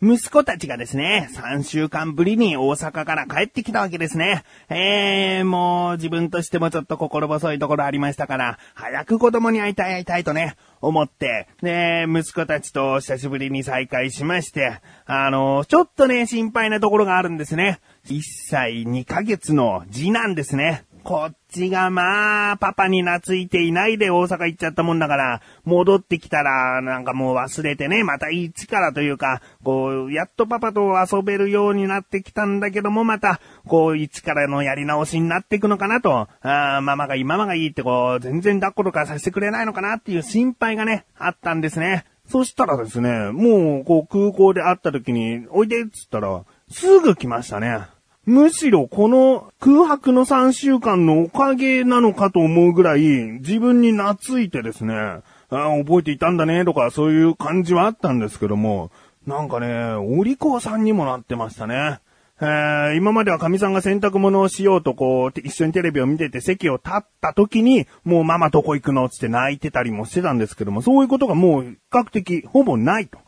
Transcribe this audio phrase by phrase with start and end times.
[0.00, 4.44] 息子たちがですね、3週間ぶりに大阪から帰ってきたわけですね。
[4.68, 17.80] えー、もう自分としてもちょっと心細いところありましたから、早く子供に会いたい会いたいとね、思って、で、息子たちと久しぶりに再会しまして、あの、ちょっとね、心配なところがあるんですね。
[18.06, 18.20] 1
[18.50, 20.84] 歳2ヶ月の次男ですね。
[21.08, 42.04] こっちがまあ、パパに懐いていないで大阪行っちゃったもんだから、戻ってきたら、なんかもう忘れてね、また一からというか、こう、やっとパパと遊べるようになってきたんだけども、また、こう、一からのやり直しになっていくのかなと、あママがいい、ママがいいってこう、全然抱っことかさせてくれないのかなっていう心配がね、あったんですね。
[42.26, 47.96] そしたらですね、もう、こう、空港で会った時に、おいでっつったら、すぐ来ましたね。
[48.28, 58.90] むしろこの空白の3週間のおかげなのかと思うぐらい自分に懐いてですね、あ覚えていたんだねとかそういう感じはあったんですけども、
[59.26, 62.00] なんかね、お利口さんにもなってましたね。
[62.42, 69.08] えー、今までは神さんが洗濯物をしようとこう、一緒にテレビを見てて席を立った時に、もうママどこ行くの？
[69.08, 73.18] つって泣いてたりもしてたんですけども、そういうことがもう比較的ほぼないと。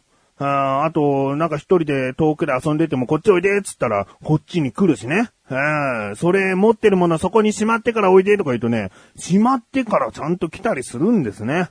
[0.45, 5.31] ああと、なんか一人で遠くで遊んでてもこっちおいでっつったら、こっちに来るしね。
[5.51, 11.69] えそれ持ってるものそこにしまってからおいでとか言うとね、しまってからちゃんと来たりするんですね。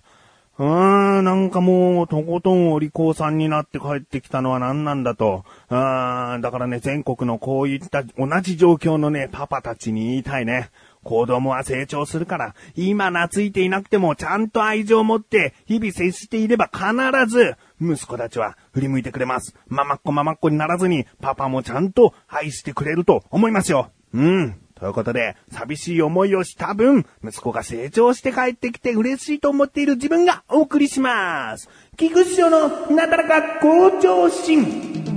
[0.59, 5.45] うーん、なんかもう、とことんお利口さんになって帰ってきたのは何なんだと。
[5.69, 10.69] あだからね、全国のこういった同じ状況のね、パパたちに言いたいね。
[11.03, 16.85] 子供は成長するから、今懐いていなくてもちゃんと愛情を持って日々接していれば必
[17.27, 19.55] ず息子たちは振り向いてくれます。
[19.67, 23.91] ママっ子ママっ子にならずにパパもちゃんと愛してくれると思いますよ。
[24.13, 24.61] うん。
[24.79, 31.69] ということで、寂しい思いをした分、息子が成長して帰ってきて嬉しいと思っている自分がお送りします。
[31.97, 35.08] 菊池城のなだらか向上心。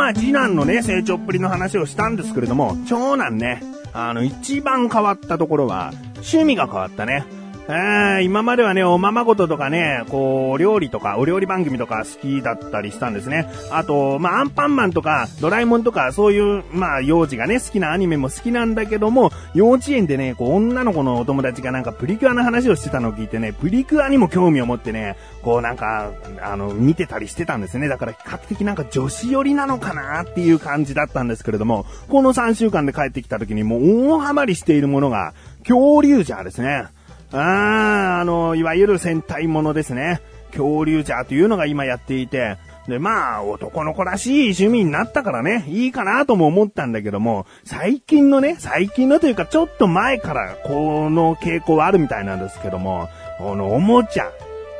[0.00, 3.62] まあ次男のね、成長っぷりの話をしたんですけれども、長男ね、
[3.92, 7.26] あの一番変わったところは、趣味が変わったね。
[7.72, 13.48] え今まではね、おままごととかね、こう、料理とか、お料理番組とか好きだったりしたんですね。
[13.70, 26.10] あと、まあ、アンパンマンとか、ドラえもんとか、そういう、まあ、幼児がね、好きなアニメも好きなんだけども、幼稚園でね、こう、女の子のお友達がなんかプリキュアの話をしてたのを聞いてね、プリキュアにも興味を持ってね、こうなんか、
[26.42, 27.88] あの、見てたりしてたんですね。
[27.88, 36.86] だから比較的なんか女子寄りなのかなっていう感じだったんですけれども、この3週間で帰ってきた時にもう大ハマりしているものが、恐竜ジャーですね。
[37.32, 40.20] ああ、あの、いわゆる戦隊ものですね。
[40.50, 42.58] 恐竜ジャーというのが今やっていて、
[42.88, 53.08] で、まあ、男の子らしい趣味になったからね、いいかなとも思ったんだけども、最近のね、最近のというか、ちょっと前から、この傾向はあるみたいなんですけども、
[53.38, 54.30] このおもちゃ、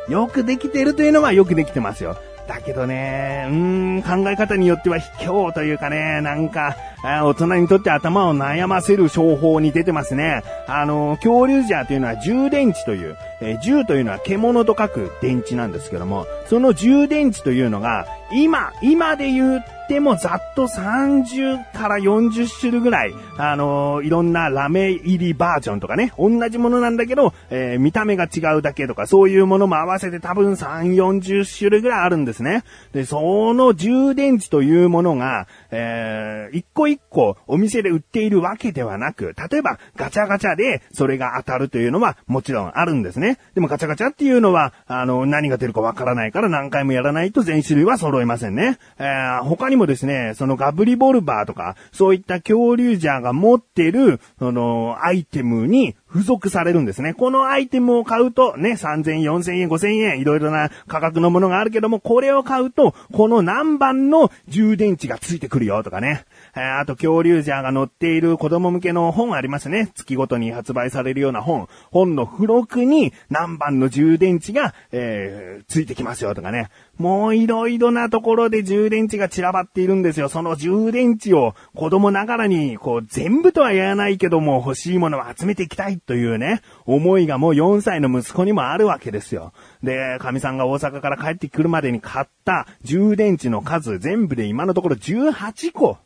[0.09, 2.17] よくできてるというのはよくできてますよ。
[2.51, 3.55] だけどね、うー
[3.99, 10.43] ん、考え方によっては卑怯というかね、なんか、大人にとって頭を悩ませる商法に出てますね。
[10.67, 32.63] あの、恐竜ジャーというのは充電池という、えー、銃というのは獣と書く電池なんですけども、その充電池というのが、今、今で言うてもざっと30から40種類ぐらい、あのー、いろんなラメ入りバージョンとかね、同じものなんだけど、えー、見た目が違うだけとか、そういうものも合わせて多分3、40種類ぐらいあるんですね。
[32.93, 43.39] で、その充電池というものが、えー、一個一個お店で売っているわけではなく、例えばガチャガチャでそれが当たるというのはもちろんあるんですね。
[43.57, 48.79] でもガチャガチャっていうのは、あの、何が出るかわからないから何回もやらないと全種類は揃いませんね。
[49.01, 57.15] えー、他にもですね、そのガブリボルバーとか、そういった恐竜ジャーが持ってる、その、アイテムに付属されるんですね。
[57.15, 66.25] このアイテムを買うと、ね、3000、4000円、5000円、いろいろな価格のものがあるけども、これを買うと、この何番の充電池がついてくるよとかね。
[66.57, 69.91] えあと、恐竜ジャーが載っている子供向けの本ありますね。
[69.95, 71.69] 月ごとに発売されるような本。
[71.93, 76.71] 本の付録に何番の充電池が、えー、ついてきますよとかね。
[76.99, 80.29] もういろいろなところで充電池が散らばっているんですよ。
[80.29, 89.53] その充電池を子供ながらに、こう、全部とは言わないけども、欲しいものを集めていきたいというね、思いがもう4歳の息子にもあるわけですよ。
[89.83, 95.99] で、神さんが大阪から帰ってくるまでに買った充電池の数、全部で今のところ18個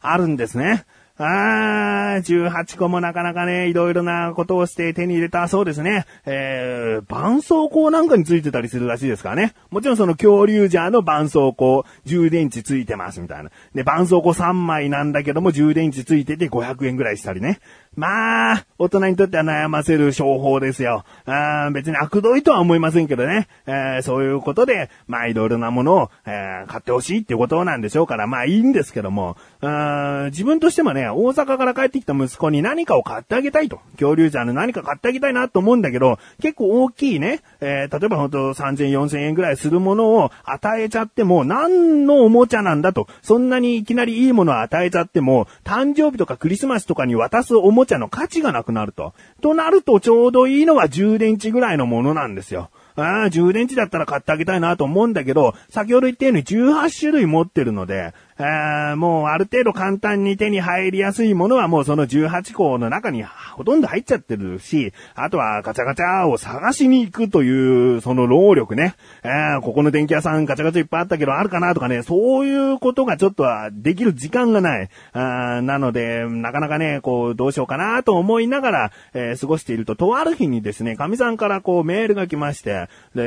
[0.00, 0.84] あるんですね。
[1.22, 6.06] あー、18個もなかなかね、いろいろなことをして手に入れたそうですね。
[6.24, 9.52] えー、絆創膏なんかについてたりするらしいですからね。
[9.70, 13.50] もちろんその恐竜ジャーの絆創膏、充電池ついてますみたいな。
[13.74, 17.60] で、絆創膏3枚なんだけども充電池ついてて500円ぐらいしたりね。
[17.96, 21.04] まあ、大人にとっては悩ませる商法ですよ。
[21.26, 23.48] あ別に悪どいとは思いませんけどね。
[23.66, 33.80] えー、そういうことで、まあいろいろなものを、えー、買ってほしいっていうことなんでしょうから、まあいいんですけども、自分としてもね、大阪から帰ってきた息子に何かを買ってあげたいと。
[33.94, 43.08] 恐竜ジャーの何か買ってあげたいなと思うんだけど、結構大きいね、えー、例えばほんと3000、4000円ぐらいするものを与えちゃっても、何のおもちゃなんだと。
[43.20, 49.14] そんなにいきなりいいものを与えちゃっても、誕生日とかクリスマスとかに渡すおももちゃの価値がなくなると。
[49.40, 52.70] となるとちょうどいいのは充電池ぐらいのものなんですよ。
[52.94, 68.94] ああ、充電池だったら買ってあげたいなと思うんだけど、先ほど言ったように18種類持ってるので、えー、もうある程度簡単に手に入りやすいものはもうその18個の中にほとんど入っちゃってるし、あとはガチャガチャを探しに行くというその労力ね。
[69.22, 74.88] えー、ここの電気屋さんガチャガチャいっぱいあったけどあるかなとかね、そういうことがちょっとはできる時間がない。
[75.12, 83.22] あなので、なかなかね、こうどうしようかなと思いながら、えー、過ごしていると、とある日にですね、神さんからこうメールが来まして、で、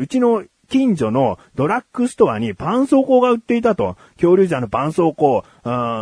[0.00, 3.96] うちの近所のドラッグストアに絆創膏が売っていたと。
[4.16, 5.44] 恐竜じゃの絆創膏。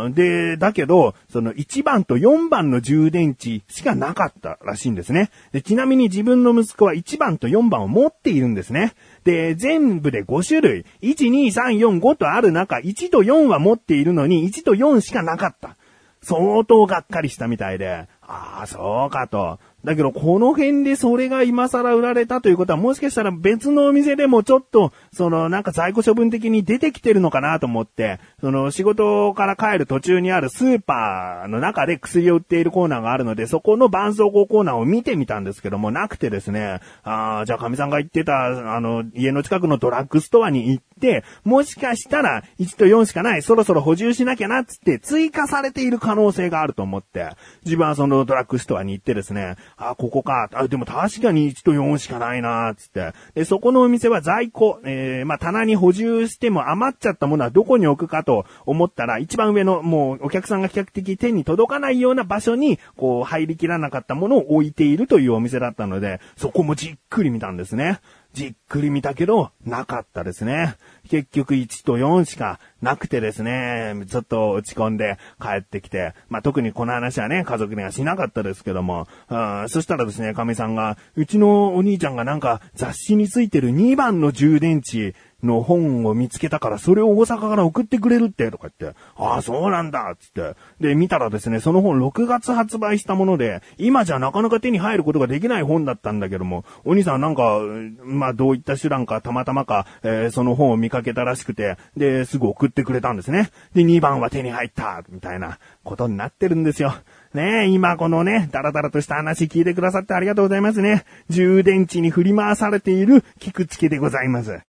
[0.05, 5.29] うん、で、だけど、その1番と4番の充電池しかなかったらしいんですね。
[5.51, 8.93] で、ちなみに自分の息子は1番と4番を持っているんですね。
[9.23, 15.77] で、全部で5種類、1、2、3、4、5とある中、1と4は持っているのに、1と4しかなかった。
[16.23, 19.59] 相当がっかりしたみたいで、ああ、そうかと。
[19.83, 47.31] だけど、この辺でそれが今更売られたということは、もしかしたら別のお店でもちょっと、その、なんか在庫処分的に出てきてるのかなと思って、その、仕事から帰る途中にあるスーパーの中で薬を売っているコーナーがあるので、そこの絆創膏コーナーを見てみたんですけども、なくてですね、ああ、じゃあ神さんが言ってた、あの、家の近くのドラッグストアに行って、もしかしたら1と4しかない、そろそろ補充しなきゃなつって追加されている可能性があると思って、
[47.65, 50.49] 自分はそのドラッグストアに行ってですね、あ、ここか。
[50.53, 53.13] あ、でも確かに1と4しかないなつって。
[53.33, 67.99] で、そこのお店は在庫、えー、まあ、棚に補充しても余っちゃったものはどこに置くかと思ったら、一番上の、もう、お客さんが比較的手に届かないような場所に、こう、入りきらなかったものを置いているというお店だったので、そこもじっくり見たんですね。
[68.33, 70.75] じっくり見たけど、なかったですね。
[71.07, 85.13] 結局1と4しかなくてですね、ちょっと落ち込んで帰ってきて、まあ、特にこの話はね、家族にはしなかったですけども、あそしたらですね、神さんが、うちのお兄ちゃんがなんか雑誌についてる2番の充電池、
[85.43, 90.55] の本を見つけたから、それを大阪から送ってくれるって、とか言って、ああ、そうなんだ、つって。
[90.79, 97.59] で、見たらですね、その本6月発売したもので、今じゃなかなか手に入ることができない本だったんだけども、お兄さんなんか、
[98.03, 103.51] まあ、どういった手段か、たまたまか、えー、その本を見かけたらしくて、で、すぐ送ってくれたんですね。
[103.73, 106.93] で、2番は手に入った、みたいなことになってるんですよ。
[107.33, 111.03] ねえ、今このね、ダラダラとした話聞いてくださってありがとうございますね。
[111.29, 114.72] 充電池に振り回されている菊池でございます。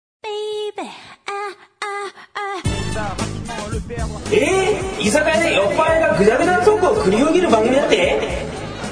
[4.31, 8.19] えー、居酒屋で酔っ払いがぐだぐだトークを繰り広げる番組だって？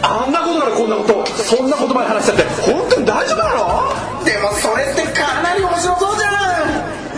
[0.04, 1.26] あんなことからこんなこと。
[1.28, 2.44] そんな言葉で話しちゃって。
[2.72, 4.26] 本当に大丈夫なの？
[4.26, 6.30] でもそれってかなり面白そうじゃ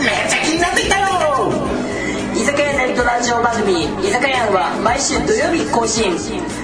[0.00, 1.04] めっちゃ気になってきたよ。
[2.34, 6.12] 居酒屋ネットラジオ番組「居酒屋」は毎週土曜日更新。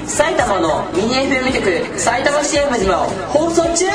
[0.07, 3.87] 埼玉のミニ FM 局埼玉 CM でも放送中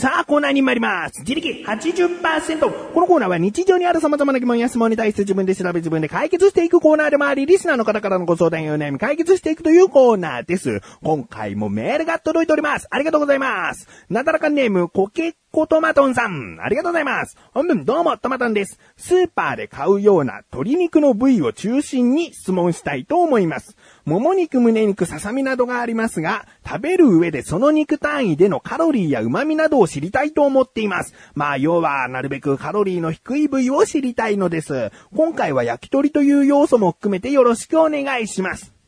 [0.00, 1.20] さあ、コーナーに参ります。
[1.20, 2.92] 自力80%。
[2.94, 10.80] このコーナーは日常にある様々な疑問や質問に対して自分で調べ自分で解決していくコーナーでもあり、リスナーの方からのご相談やお悩み解決していくというコーナーです。
[11.02, 12.88] 今回もメールが届いております。
[12.90, 13.88] ありがとうございます。
[14.08, 16.60] なだらかネーム、コケコトマトンさん。
[16.60, 17.36] ありがとうございます。
[17.52, 18.78] 本文どうも、トマトンです。
[18.96, 23.76] スーパーで買うような鶏肉の部位を中心に質問したいと思います。
[24.04, 31.14] もも肉、胸肉、ささみなどがありますが、食べる上でその肉単位でのカロリーや旨味などを知りたいと思っています。
[31.34, 34.92] まあ、要は、なるべくカロリーの低い部位を知りたいのです。
[35.16, 38.79] 今回は焼き鳥という要素も含めてよろしくお願いします。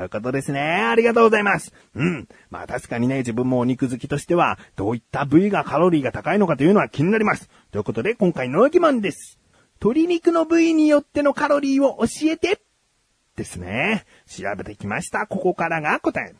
[0.00, 0.60] ということですね。
[0.60, 1.74] ありがとうございます。
[1.94, 2.26] うん。
[2.48, 7.50] まあ確かにね、自分もお肉好きとしては、どういった部位がカロリーが高いのかというのは気になります。
[7.70, 9.38] ということで、今回の疑問です。
[9.74, 12.62] 鶏肉の部位によってのカロリーを教えて
[13.36, 14.06] ですね。
[14.26, 15.26] 調べてきました。
[15.26, 16.34] ここからが答え。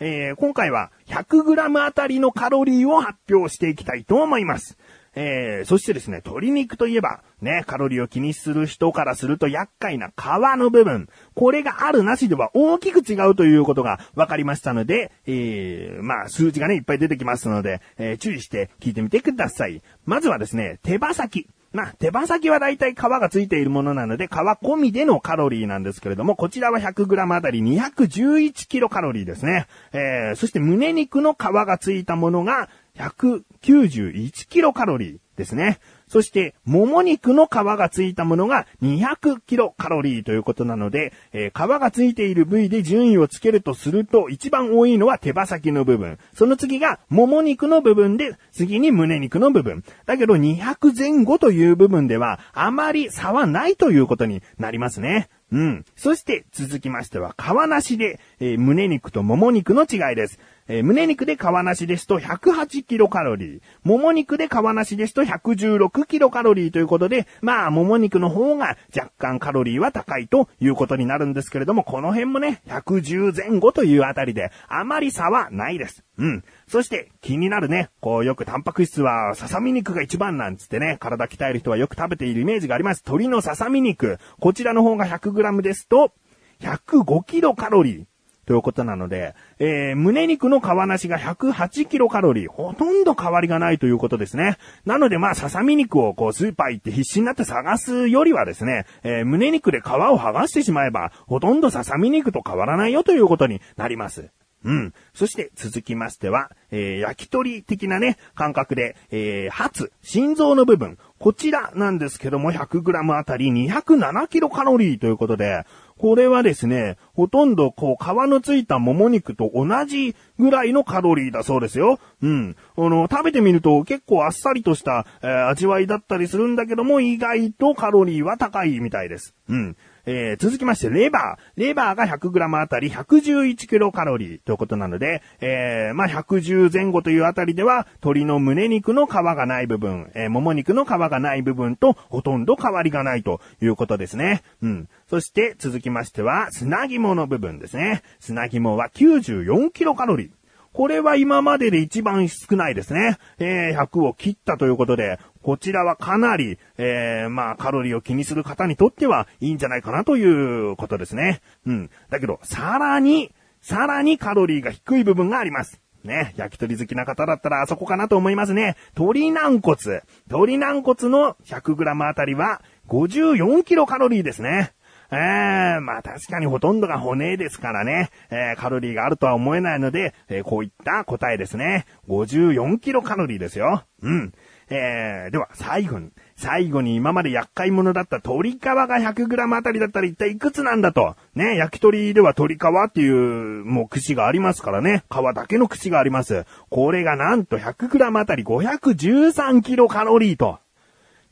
[0.00, 4.76] えー、今回は 100g あたりのカロリーを発表していきたいと思います。
[5.14, 10.12] えー、そしてですね、鶏肉といえば、ね、カロリーを気にする人からすると厄介な皮
[10.58, 11.08] の部分。
[11.34, 19.82] これがあるなしでは大きく違うということが分かりましたので、えー、まあ、数字がね、いっぱい出てきますので、えー、注意して聞いてみてください。
[20.04, 21.48] まずはですね、手羽先。
[21.74, 29.66] まあ、手羽先はだいたい皮がついているものなので、皮込みでのカロリーなんですけれども、こちらは 100g あたり211キロカロリーですね。
[29.92, 35.80] えー、そして胸肉の皮がついたものが191キロカロリーですね。
[36.06, 46.18] そして、もも肉の皮がついたものが200キロカロリーということなので、えー、皮がついている部位で順位をつけるとすると、一番多いのは手羽先の部分。
[46.34, 49.82] その次が、もも肉の部分で、次に胸肉の部分。
[50.06, 55.28] だけど、200前後という部分では、あまり差はないということになりますね。
[55.50, 55.84] うん。
[55.96, 60.38] そして続きましては、皮なしで、えー、胸肉ともも肉の違いです。
[60.66, 63.60] えー、胸肉で皮なしですと108キロカロリー。
[63.82, 76.04] もも肉で皮なしですと116キロカロリーということで、まあ、もも肉の方が若干カロリーは高いということになるんですけれども、この辺もね、110前後というあたりで、あまり差はないです。
[76.16, 76.44] うん。
[76.66, 83.02] そして気になるね、こうよくタンパク質はささみ肉が一番なんつってね、体鍛える人はよく食べているイメージがあります。
[83.04, 84.18] 鶏のささみ肉。
[84.40, 86.12] こちらの方が 100g ですと、
[86.60, 88.13] 105キロカロリー。
[88.46, 94.58] ということなので、えー、胸肉の皮なしが108キロカロリー、ほとんど変わりがないということですね。
[94.84, 104.30] なのでまあ、ささみ肉をこう、スーパー行って必死になって探すよりはですね、えー、胸肉で皮を剥がしてしまえば、ほとんどささみ肉と変わらないよということになります。
[104.64, 104.94] うん。
[105.12, 110.98] そして続きましては、えー、焼き鳥的なね、感覚で、えー、発、心臓の部分。
[111.18, 115.64] こちらなんですけども、100g あたり 207kcal ということで、
[115.96, 122.00] これはですね、ほとんどこう皮のついたもも肉と同じぐらいのカロリーだそうですよ。
[122.20, 122.56] うん。
[122.76, 129.34] あの、食べてみると結構あっさりとした、えー、味わいだったりするんだけども、意外とカロリーは高いみたいです。
[129.48, 129.76] うん。
[130.06, 131.60] えー、続きまして、レバー。
[131.60, 144.42] レバーが 100g あたり111キロカロリーということなので、えー、まあ、110前後というあたりでは、鶏の胸肉の皮がない部分、えー、もも肉の皮がない部分とほとんど変わりがないということですね。
[144.62, 144.88] うん。
[145.08, 148.02] そして続きましては、砂肝の部分ですね。
[148.20, 150.30] 砂肝は94キロカロリー。
[150.74, 153.18] これは今までで一番少ないですね。
[153.38, 161.42] えー、100を切ったということで、こちらはかなり、えー、まあ、カロリーを気にする方にとってはいいんじゃないかなということですね。
[161.64, 161.90] うん。
[162.10, 165.80] だけど、さらに、さらにカロリーが低い部分があります。
[166.02, 168.76] ね、焼き鳥好きな方だったらあそこかなと思いますね。
[168.96, 170.02] 鶏軟骨。
[170.26, 174.72] 鶏軟骨の 100g あたりは54キロカロリーですね。
[175.14, 181.86] えー、まあ確かにほとんどが骨ですからね、えー、カロリーがあるとは思えないので、えー、こういった答えですね。
[182.08, 183.84] 54キロカロリーですよ。
[184.02, 184.32] うん。
[184.70, 191.14] えー、では最後に、最後に今まで厄介者だった鶏皮が 100g あたりだったら一体いくつなんだと。
[191.34, 195.04] ね、焼き鳥では鶏皮っていう、もう串がありますからね。
[195.10, 196.44] 皮だけの串があります。
[196.70, 200.58] これがなんと 100g あたり513キロカロリーと。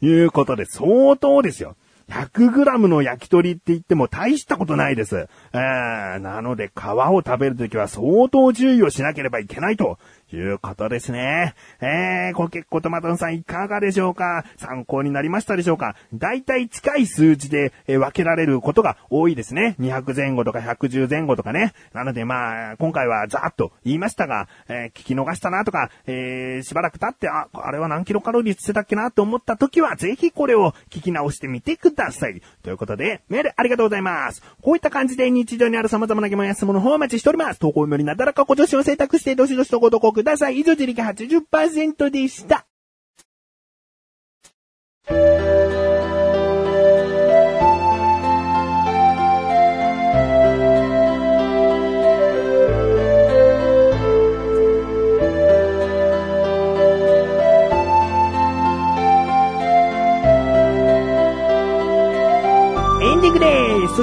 [0.02, 1.76] いうことで相当ですよ。
[2.08, 5.28] 100g の焼き鳥って言っても大したことないです。
[5.52, 9.98] えー、なので皮を食べるときは相当注意をしなければいけないと
[10.36, 11.54] いうことですね。
[11.80, 14.44] えー、こけっことまとんさんいかがでしょうか？
[14.56, 15.96] 参考になりましたでしょうか？
[16.14, 19.76] 大体近い数字で、え分けられることが多いですね。
[19.80, 21.72] 200前後とか110前後とかね。
[21.92, 32.40] なのでまあ、今回はざーっと言いましたが、えー、聞き逃したなとか、えー、しばらく経って、あ、あれは何キロカロリーってたっけなと思った時は、ぜひこれを聞き直してみてください。
[32.62, 34.42] ということで、メールありがとうございます。
[34.62, 37.60] こういった感じで日常にある様々な疑問や質問の方をお待ちしております。
[37.60, 40.60] 投稿よりなだらかご助手を選択して、どしどしとご投稿ください。
[40.60, 42.66] 以上、自力80%でした。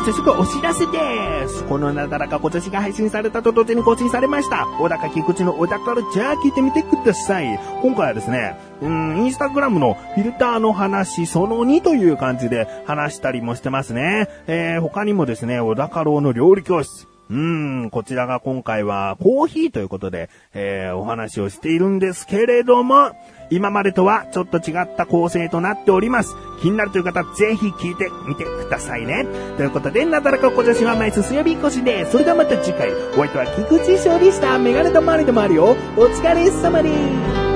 [0.09, 1.63] 早速お知らせです。
[1.65, 4.65] このなだらか今年が配信されたと同時に更新されました。
[4.79, 7.59] 小高菊池の小高ルチャー聞いてみてください。
[7.83, 14.27] 今回はですね、うん、インスタグラムのフィルターの話その2という感じで話したりもしてますね。
[14.47, 17.08] えー、他にもですね、小高郎の料理教室。
[17.29, 23.11] うん、こちらが今回はコーヒーということで、えー、お話をしているんですけれども、
[23.51, 26.35] 今までとはちょっと違った構成となっております。
[26.61, 29.25] 気になるという方、ぜひ聞いてみてくださいね。
[29.57, 35.75] ということで、なだらか小女子は毎日水曜日越しで、それではまた次回、お相手は菊池勝利したメガネとマリでもあるよ。
[35.97, 37.48] お疲れ様です。